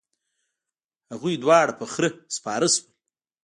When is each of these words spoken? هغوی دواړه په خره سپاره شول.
هغوی 1.11 1.35
دواړه 1.43 1.73
په 1.79 1.85
خره 1.93 2.09
سپاره 2.35 2.67
شول. 2.73 2.87